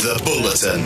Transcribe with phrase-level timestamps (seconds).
[0.00, 0.80] The Bulletin.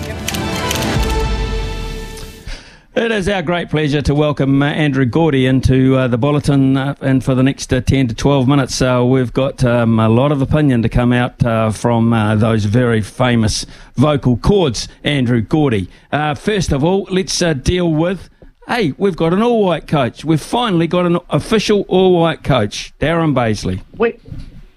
[2.96, 6.96] It is our great pleasure to welcome uh, Andrew Gourdie into uh, the bulletin, uh,
[7.00, 10.32] and for the next uh, 10 to 12 minutes, uh, we've got um, a lot
[10.32, 15.88] of opinion to come out uh, from those very famous vocal cords, Andrew Gourdie.
[16.36, 18.28] first of all, let's deal with
[18.66, 20.24] hey, we've got an all white coach.
[20.24, 23.82] We've finally got an official all white coach, Darren Bazeley.
[23.96, 24.18] We,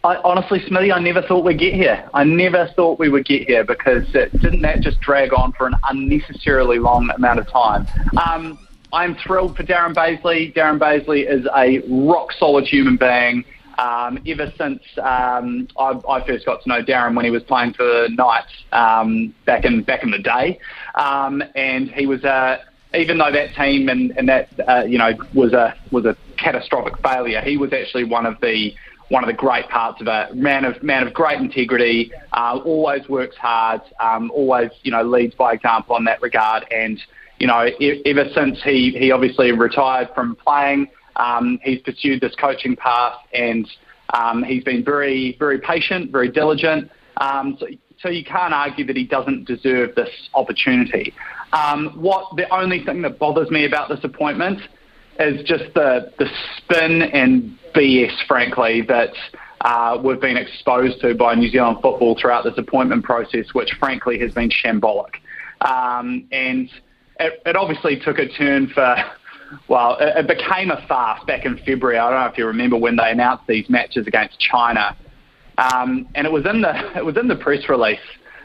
[0.04, 2.08] I, honestly, Smithy, I never thought we'd get here.
[2.14, 5.68] I never thought we would get here because it, didn't that just drag on for
[5.68, 7.88] an unnecessarily long amount of time?
[8.26, 8.60] Um,
[8.94, 10.54] I'm thrilled for Darren Bazeley.
[10.54, 13.44] Darren Bazeley is a rock solid human being.
[13.78, 17.74] Um, ever since um, I, I, first got to know Darren when he was playing
[17.74, 20.60] for Knights um, back in back in the day,
[20.96, 22.60] um, and he was a
[22.96, 26.98] even though that team and, and that uh, you know was a was a catastrophic
[27.04, 28.74] failure, he was actually one of the
[29.10, 32.12] one of the great parts of a man of man of great integrity.
[32.34, 33.82] Uh, always works hard.
[34.00, 36.66] Um, always you know leads by example in that regard.
[36.72, 37.00] And
[37.40, 42.36] you know e- ever since he he obviously retired from playing, um, he's pursued this
[42.36, 43.68] coaching path, and
[44.14, 46.92] um, he's been very very patient, very diligent.
[47.18, 47.68] Um, so,
[48.00, 51.14] so you can't argue that he doesn't deserve this opportunity.
[51.54, 54.62] Um, what the only thing that bothers me about this appointment
[55.20, 59.14] is just the the spin and BS, frankly, that
[59.62, 64.20] uh, we've been exposed to by New Zealand football throughout this appointment process, which frankly
[64.20, 65.16] has been shambolic.
[65.62, 66.70] Um, and
[67.20, 68.96] it, it, obviously took a turn for,
[69.68, 71.98] well, it, it, became a farce back in February.
[71.98, 74.96] I don't know if you remember when they announced these matches against China.
[75.58, 78.00] Um, and it was in the it was in the press release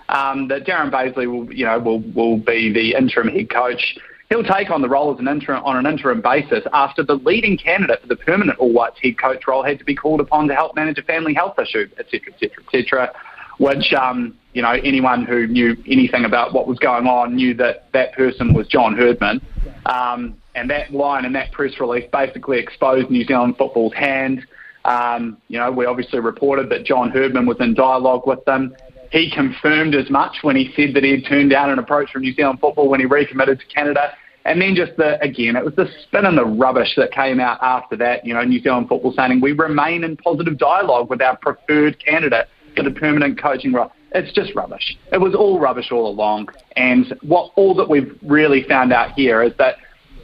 [0.08, 3.98] um, that Darren Bazeley will you know will will be the interim head coach
[4.32, 7.58] He'll take on the role as an interim on an interim basis after the leading
[7.58, 10.54] candidate for the permanent All Whites head coach role had to be called upon to
[10.54, 13.12] help manage a family health issue, etc., etc., etc.
[13.58, 17.92] Which um, you know anyone who knew anything about what was going on knew that
[17.92, 19.42] that person was John Herdman.
[19.84, 24.46] Um, and that line and that press release basically exposed New Zealand football's hand.
[24.86, 28.74] Um, you know, we obviously reported that John Herdman was in dialogue with them.
[29.10, 32.22] He confirmed as much when he said that he had turned down an approach from
[32.22, 34.14] New Zealand football when he recommitted to Canada.
[34.44, 37.58] And then just the again, it was the spin and the rubbish that came out
[37.62, 38.26] after that.
[38.26, 42.48] You know, New Zealand football saying we remain in positive dialogue with our preferred candidate
[42.76, 43.92] for the permanent coaching role.
[44.14, 44.96] It's just rubbish.
[45.12, 46.48] It was all rubbish all along.
[46.76, 49.76] And what all that we've really found out here is that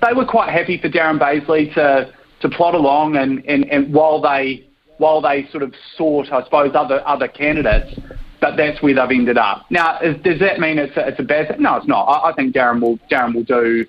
[0.06, 4.20] they were quite happy for Darren Bazeley to to plot along and, and, and while
[4.20, 4.64] they
[4.98, 7.98] while they sort of sought, I suppose, other other candidates,
[8.40, 9.66] but that's where they've ended up.
[9.70, 11.62] Now, is, does that mean it's a, it's a bad thing?
[11.62, 12.04] No, it's not.
[12.04, 13.86] I, I think Darren will Darren will do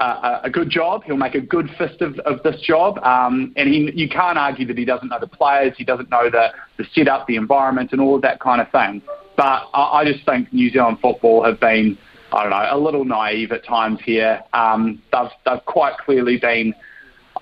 [0.00, 1.04] uh, a good job.
[1.04, 2.98] He'll make a good fist of, of this job.
[2.98, 6.30] Um, and he, you can't argue that he doesn't know the players, he doesn't know
[6.30, 9.02] the, the setup, the environment, and all of that kind of thing.
[9.36, 11.98] But I, I just think New Zealand football have been,
[12.32, 14.42] I don't know, a little naive at times here.
[14.52, 16.74] Um, they've, they've quite clearly been,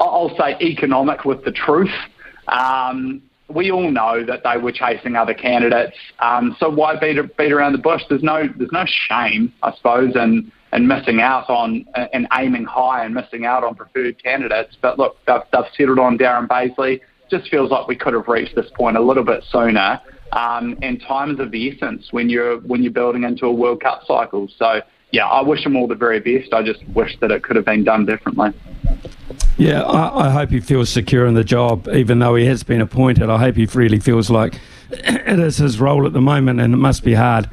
[0.00, 1.94] I'll say, economic with the truth.
[2.48, 5.96] Um, we all know that they were chasing other candidates.
[6.18, 8.02] Um, so why beat, beat around the bush?
[8.08, 13.04] There's no there's no shame, I suppose, in and missing out on and aiming high
[13.04, 14.76] and missing out on preferred candidates.
[14.80, 17.00] But look, they've, they've settled on Darren Bazeley.
[17.30, 20.00] Just feels like we could have reached this point a little bit sooner.
[20.32, 23.80] Um, and time is of the essence when you're when you're building into a World
[23.82, 24.48] Cup cycle.
[24.58, 26.52] So yeah, I wish them all the very best.
[26.52, 28.50] I just wish that it could have been done differently.
[29.58, 32.80] Yeah, I, I, hope he feels secure in the job, even though he has been
[32.80, 33.28] appointed.
[33.28, 34.60] I hope he really feels like
[34.90, 37.48] it is his role at the moment, and it must be hard.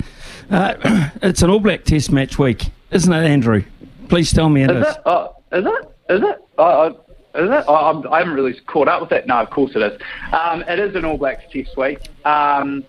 [0.49, 2.65] Uh, it's an All Black Test match week
[2.95, 3.63] isn't it, Andrew?
[4.07, 4.87] Please tell me it is.
[4.87, 5.07] Is it?
[5.07, 6.13] Uh, is it?
[6.13, 6.47] Is it?
[6.57, 6.89] Uh,
[7.35, 7.65] is it?
[7.67, 9.27] I, I haven't really caught up with that.
[9.27, 9.99] No, of course it is.
[10.31, 11.99] Um, it is an All Blacks Test week.
[12.23, 12.85] Um,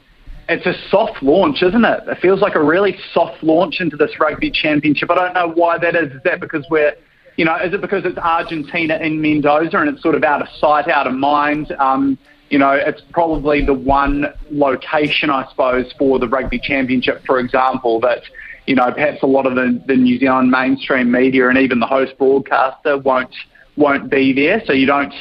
[0.48, 2.00] it's a soft launch, isn't it?
[2.06, 5.10] It feels like a really soft launch into this rugby championship.
[5.10, 6.12] I don't know why that is.
[6.12, 6.94] Is that because we're,
[7.36, 10.48] you know, is it because it's Argentina in Mendoza and it's sort of out of
[10.58, 11.72] sight, out of mind?
[11.78, 12.18] Um,
[12.48, 18.00] you know, it's probably the one location, I suppose, for the rugby championship, for example,
[18.00, 18.22] that
[18.66, 21.86] you know, perhaps a lot of the, the New Zealand mainstream media and even the
[21.86, 23.34] host broadcaster won't
[23.76, 24.62] won't be there.
[24.66, 25.14] So you don't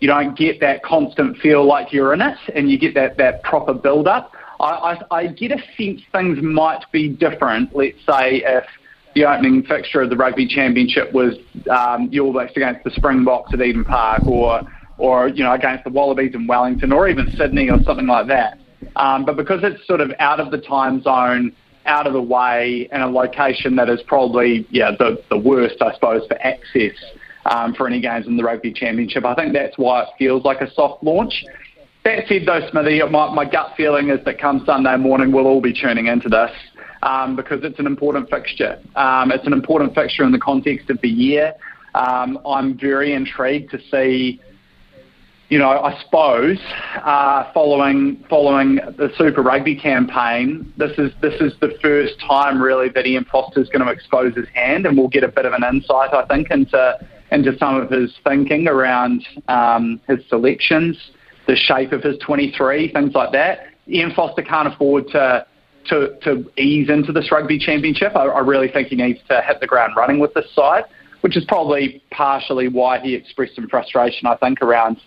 [0.00, 3.42] you don't get that constant feel like you're in it, and you get that that
[3.42, 4.32] proper build up.
[4.60, 7.74] I, I, I get a sense things might be different.
[7.74, 8.64] Let's say if
[9.14, 11.34] the opening fixture of the Rugby Championship was
[11.70, 14.62] um, the All Blacks against the Springboks at Eden Park, or
[14.98, 18.58] or you know against the Wallabies in Wellington, or even Sydney, or something like that.
[18.96, 21.52] Um, but because it's sort of out of the time zone,
[21.86, 25.94] out of the way, in a location that is probably yeah the the worst, I
[25.94, 26.96] suppose, for access
[27.46, 30.60] um, for any games in the Rugby Championship, I think that's why it feels like
[30.60, 31.44] a soft launch.
[32.04, 35.60] That said, though, Smithy, my, my gut feeling is that come Sunday morning, we'll all
[35.60, 36.50] be tuning into this
[37.02, 38.80] um, because it's an important fixture.
[38.96, 41.54] Um, it's an important fixture in the context of the year.
[41.94, 44.40] Um, I'm very intrigued to see,
[45.48, 46.58] you know, I suppose
[47.02, 52.88] uh, following following the Super Rugby campaign, this is this is the first time really
[52.90, 55.52] that Ian Foster is going to expose his hand, and we'll get a bit of
[55.54, 56.98] an insight, I think, into
[57.30, 60.96] into some of his thinking around um, his selections,
[61.46, 63.68] the shape of his 23, things like that.
[63.86, 65.46] Ian Foster can't afford to
[65.88, 68.16] to, to ease into this rugby championship.
[68.16, 70.84] I, I really think he needs to hit the ground running with this side,
[71.20, 74.98] which is probably partially why he expressed some frustration, I think, around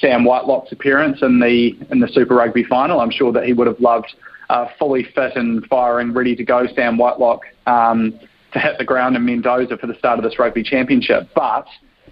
[0.00, 3.00] Sam Whitelock's appearance in the in the Super Rugby final.
[3.00, 4.14] I'm sure that he would have loved
[4.48, 8.18] uh, fully fit and firing, ready to go Sam Whitelock um,
[8.52, 11.28] to hit the ground in Mendoza for the start of this rugby championship.
[11.34, 11.66] But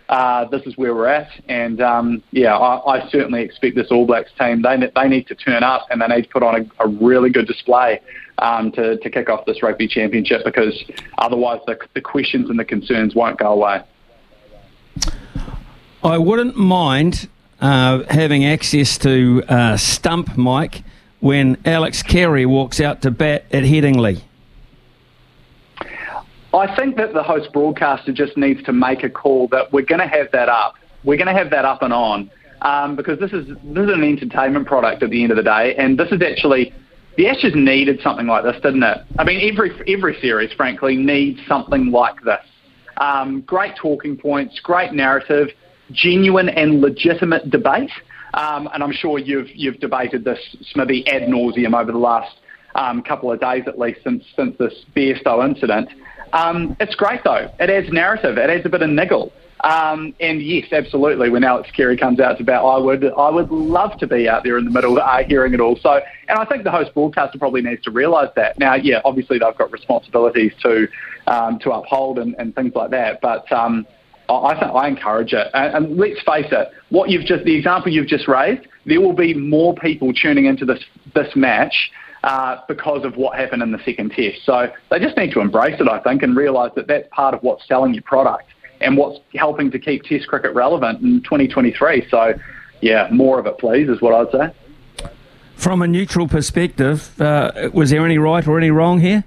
[0.08, 1.31] uh, this is where we're at.
[1.49, 5.34] And um, yeah, I, I, certainly expect this All Blacks team, they, they need to
[5.34, 8.00] turn up and they need to put on a, a really good display
[8.38, 10.82] um, to, to kick off this rugby championship because
[11.19, 13.82] otherwise the, the questions and the concerns won't go away.
[16.02, 17.28] I wouldn't mind
[17.60, 20.82] uh, having access to uh, stump mic
[21.20, 24.22] when Alex Carey walks out to bat at Headingley.
[26.55, 30.00] I think that the host broadcaster just needs to make a call that we're going
[30.00, 30.75] to have that up.
[31.05, 32.31] We're going to have that up and on
[32.62, 35.75] um, because this is this is an entertainment product at the end of the day,
[35.77, 36.73] and this is actually
[37.17, 38.99] the Ashes needed something like this, didn't it?
[39.19, 42.45] I mean, every every series, frankly, needs something like this.
[42.97, 45.49] Um, great talking points, great narrative,
[45.93, 47.91] genuine and legitimate debate,
[48.35, 50.39] um, and I'm sure you've you've debated this,
[50.73, 52.37] Smithy, ad nauseum over the last
[52.75, 55.91] um, couple of days at least since since this Bairstow incident.
[56.33, 57.51] Um, it's great though.
[57.59, 58.39] It adds narrative.
[58.39, 59.33] It adds a bit of niggle.
[59.61, 61.31] Um, and yes, absolutely.
[61.31, 64.45] When Alex Carey comes out to bat, I would I would love to be out
[64.45, 65.77] there in the middle, uh, hearing it all.
[65.77, 68.59] So, and I think the host broadcaster probably needs to realise that.
[68.59, 70.87] Now, yeah, obviously they've got responsibilities to
[71.27, 73.21] um, to uphold and, and things like that.
[73.21, 73.87] But um,
[74.29, 75.49] I, think I encourage it.
[75.55, 79.13] And, and let's face it, what you've just the example you've just raised, there will
[79.15, 80.85] be more people tuning into this
[81.15, 81.91] this match
[82.25, 84.44] uh, because of what happened in the second test.
[84.44, 87.43] So they just need to embrace it, I think, and realise that that's part of
[87.43, 88.49] what's selling your product
[88.81, 92.06] and what's helping to keep Test cricket relevant in 2023.
[92.11, 92.35] So,
[92.81, 95.09] yeah, more of it, please, is what I'd say.
[95.56, 99.25] From a neutral perspective, uh, was there any right or any wrong here?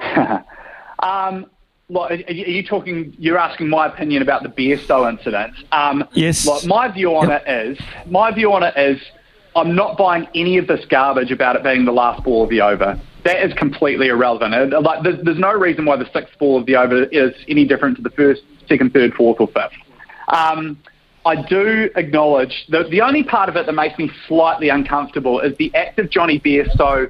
[0.98, 1.46] um,
[1.88, 3.14] well, are you talking?
[3.18, 5.54] You're asking my opinion about the Bairstow incident.
[5.72, 6.46] Um, yes.
[6.46, 7.44] Like my view on yep.
[7.46, 9.00] it is, my view on it is,
[9.56, 12.60] I'm not buying any of this garbage about it being the last ball of the
[12.60, 13.00] over.
[13.24, 14.72] That is completely irrelevant.
[14.82, 17.96] Like, there's, there's no reason why the sixth ball of the over is any different
[17.96, 19.72] to the first, second, third, fourth, or fifth.
[20.28, 20.78] Um,
[21.26, 25.56] I do acknowledge that the only part of it that makes me slightly uncomfortable is
[25.58, 27.08] the act of Jonny Bairstow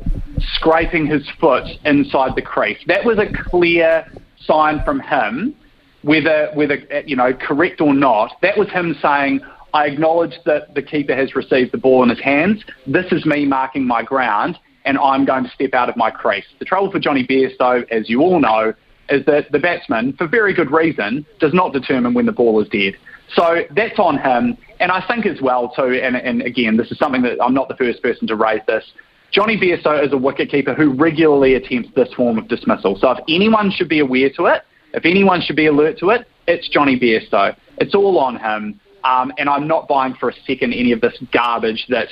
[0.55, 2.79] scraping his foot inside the crease.
[2.87, 4.11] That was a clear
[4.45, 5.55] sign from him,
[6.03, 8.33] whether whether you know correct or not.
[8.43, 9.41] That was him saying,
[9.75, 12.65] I acknowledge that the keeper has received the ball in his hands.
[12.87, 16.47] This is me marking my ground, and I'm going to step out of my crease.
[16.59, 18.73] The trouble for Jonny Bairstow, as you all know,
[19.11, 22.69] is that the batsman, for very good reason, does not determine when the ball is
[22.69, 22.95] dead.
[23.35, 24.57] So that's on him.
[24.81, 27.69] And I think as well, too, and, and again, this is something that I'm not
[27.69, 28.85] the first person to raise this.
[29.31, 32.97] Jonny Bairstow is a wicketkeeper who regularly attempts this form of dismissal.
[32.99, 34.63] So if anyone should be aware to it,
[34.95, 37.55] if anyone should be alert to it, it's Jonny Bairstow.
[37.79, 38.81] It's all on him.
[39.09, 42.09] Um, and I'm not buying for a second any of this garbage that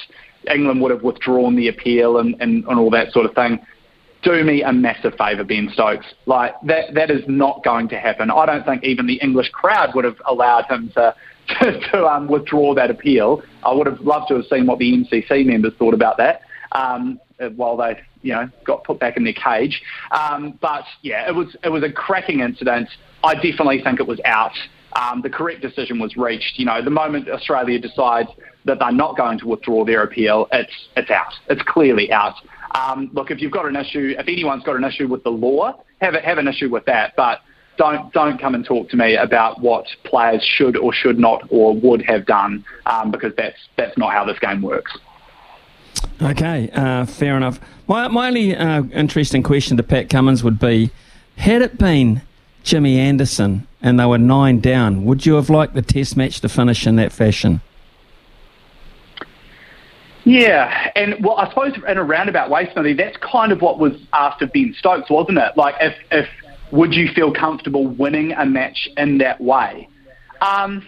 [0.52, 3.58] England would have withdrawn the appeal and, and, and all that sort of thing.
[4.22, 6.06] Do me a massive favour, Ben Stokes.
[6.24, 8.30] Like that, that is not going to happen.
[8.30, 11.14] I don't think even the English crowd would have allowed him to
[11.60, 13.42] to, to um, withdraw that appeal.
[13.62, 16.40] I would have loved to have seen what the MCC members thought about that
[16.72, 17.20] um,
[17.54, 19.80] while they, you know, got put back in their cage.
[20.10, 22.88] Um, but yeah, it was it was a cracking incident.
[23.22, 24.56] I definitely think it was out
[24.96, 26.58] um, the correct decision was reached.
[26.58, 28.30] You know, the moment Australia decides
[28.64, 31.32] that they're not going to withdraw their appeal, it's it's out.
[31.48, 32.34] It's clearly out.
[32.74, 35.82] Um, look, if you've got an issue, if anyone's got an issue with the law,
[36.00, 37.14] have a, have an issue with that.
[37.16, 37.40] But
[37.76, 41.74] don't don't come and talk to me about what players should or should not or
[41.74, 44.96] would have done, um, because that's that's not how this game works.
[46.20, 47.60] Okay, uh, fair enough.
[47.86, 50.90] My, my only uh, interesting question to Pat Cummins would be
[51.36, 52.22] had it been
[52.62, 56.48] Jimmy Anderson and they were nine down, would you have liked the test match to
[56.48, 57.60] finish in that fashion?
[60.24, 63.92] Yeah, and well, I suppose in a roundabout way, Smithy, that's kind of what was
[64.12, 65.56] asked of Ben Stokes, wasn't it?
[65.56, 66.28] Like, if, if
[66.72, 69.88] would you feel comfortable winning a match in that way?
[70.40, 70.84] Um,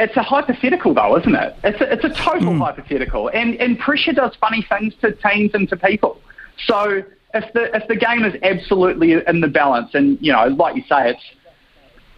[0.00, 1.54] it's a hypothetical, though, isn't it?
[1.62, 2.58] It's a, it's a total mm.
[2.58, 6.20] hypothetical, and and pressure does funny things to teams and to people.
[6.66, 7.04] So
[7.34, 10.82] if the if the game is absolutely in the balance, and you know, like you
[10.88, 11.22] say, it's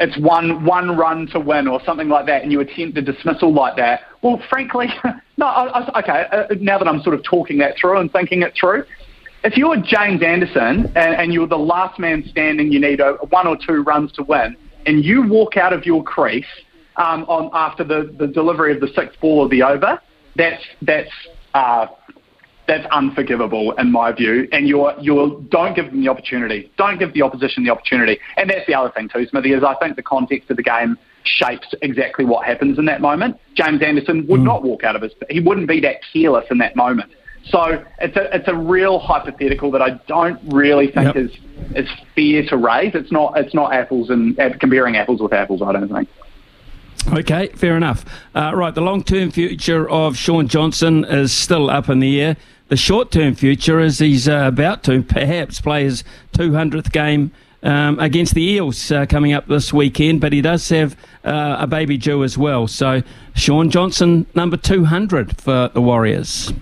[0.01, 3.53] it's one one run to win or something like that, and you attempt a dismissal
[3.53, 4.01] like that.
[4.23, 4.89] Well, frankly,
[5.37, 5.47] no.
[5.47, 8.55] I, I, okay, uh, now that I'm sort of talking that through and thinking it
[8.59, 8.85] through,
[9.45, 13.47] if you're James Anderson and, and you're the last man standing, you need a, one
[13.47, 16.45] or two runs to win, and you walk out of your crease
[16.97, 20.01] um, on after the, the delivery of the sixth ball of the over,
[20.37, 21.11] that's that's
[21.55, 21.87] uh,
[22.67, 24.49] that's unforgivable in my view.
[24.53, 26.71] And you're you're don't give them the opportunity.
[26.77, 28.19] Don't give the opposition the opportunity.
[28.37, 30.97] And that's the other thing too, Smithy, is I think the context of the game
[31.25, 33.39] shapes exactly what happens in that moment.
[33.55, 34.45] James Anderson would mm.
[34.45, 37.11] not walk out of his he wouldn't be that careless in that moment.
[37.47, 41.17] So it's a it's a real hypothetical that I don't really think yep.
[41.17, 41.31] is
[41.75, 42.95] is fair to raise.
[42.95, 45.61] It's not it's not apples and comparing apples with apples.
[45.63, 46.09] I don't think.
[47.13, 48.05] Okay, fair enough.
[48.35, 52.37] Uh, right, the long term future of Shaun Johnson is still up in the air.
[52.69, 57.31] The short term future is he's uh, about to perhaps play his 200th game
[57.63, 61.67] um, against the Eels uh, coming up this weekend, but he does have uh, a
[61.67, 62.67] baby due as well.
[62.67, 63.03] So,
[63.35, 66.53] Shaun Johnson, number 200 for the Warriors.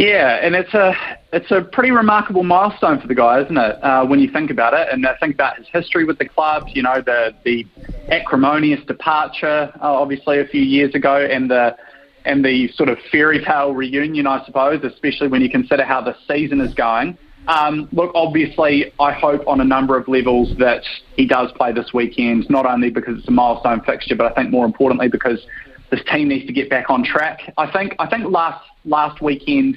[0.00, 0.94] Yeah, and it's a
[1.30, 3.84] it's a pretty remarkable milestone for the guy, isn't it?
[3.84, 6.68] Uh, when you think about it, and I think about his history with the club.
[6.68, 7.66] You know, the the
[8.08, 11.76] acrimonious departure, uh, obviously a few years ago, and the
[12.24, 16.16] and the sort of fairy tale reunion, I suppose, especially when you consider how the
[16.26, 17.18] season is going.
[17.46, 20.82] Um, look, obviously, I hope on a number of levels that
[21.14, 24.50] he does play this weekend, not only because it's a milestone fixture, but I think
[24.50, 25.44] more importantly because
[25.90, 27.52] this team needs to get back on track.
[27.58, 29.76] I think I think last last weekend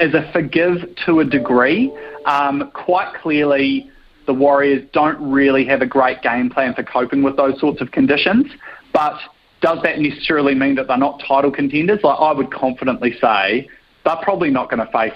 [0.00, 1.92] is a forgive to a degree.
[2.26, 3.90] Um, quite clearly,
[4.26, 7.90] the Warriors don't really have a great game plan for coping with those sorts of
[7.90, 8.46] conditions.
[8.92, 9.18] But
[9.60, 12.00] does that necessarily mean that they're not title contenders?
[12.02, 13.68] Like I would confidently say
[14.04, 15.14] they're probably not going to face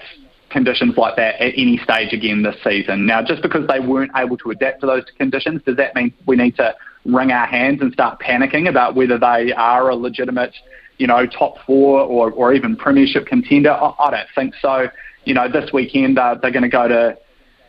[0.49, 3.05] conditions like that at any stage again this season.
[3.05, 6.35] Now, just because they weren't able to adapt to those conditions, does that mean we
[6.35, 10.53] need to wring our hands and start panicking about whether they are a legitimate,
[10.99, 13.71] you know, top four or, or even premiership contender?
[13.71, 14.89] I, I don't think so.
[15.25, 17.17] You know, this weekend uh, they're going to go to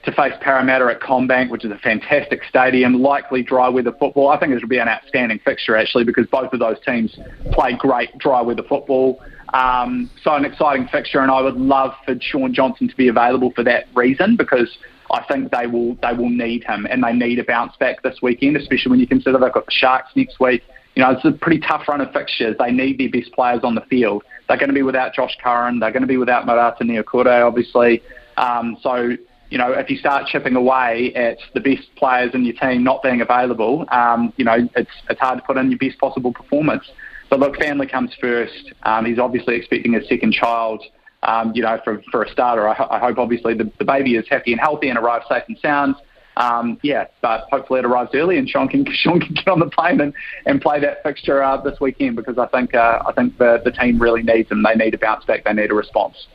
[0.05, 4.31] to face Parramatta at CommBank, which is a fantastic stadium, likely dry weather football.
[4.31, 7.19] I think it'll be an outstanding fixture actually because both of those teams
[7.53, 9.23] play great dry weather football.
[9.53, 13.53] Um, so an exciting fixture, and I would love for Shaun Johnson to be available
[13.55, 14.79] for that reason because
[15.13, 18.19] I think they will they will need him, and they need a bounce back this
[18.23, 20.63] weekend, especially when you consider they've got the Sharks next week.
[20.95, 22.57] You know, it's a pretty tough run of fixtures.
[22.59, 24.25] They need their best players on the field.
[24.49, 25.79] They're going to be without Josh Curran.
[25.79, 28.03] They're going to be without Marata Niukore, obviously.
[28.37, 29.17] Um, so,
[29.51, 33.03] you know, if you start chipping away at the best players in your team not
[33.03, 36.85] being available, um, you know, it's it's hard to put in your best possible performance.
[37.29, 38.73] But look, family comes first.
[38.83, 40.83] Um, he's obviously expecting a second child
[41.23, 44.27] um, you know, for, for a starter, I, I hope obviously the, the baby is
[44.29, 45.97] happy and healthy and arrives safe and sound.
[46.41, 49.69] Um, yeah, but hopefully it arrives early and Shaun can Shaun can get on the
[49.69, 50.15] plane and,
[50.47, 53.71] and play that fixture uh, this weekend because I think uh, I think the, the
[53.71, 54.63] team really needs him.
[54.63, 55.45] They need a bounce back.
[55.45, 56.29] They need a response.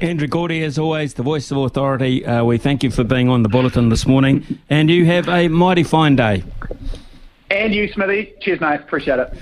[0.00, 2.24] Andrew Gourdie, as always, the voice of authority.
[2.24, 5.48] Uh, we thank you for being on the bulletin this morning, and you have a
[5.48, 6.44] mighty fine day.
[7.50, 8.34] And you, Smithy.
[8.40, 8.80] Cheers, mate.
[8.80, 9.34] Appreciate it.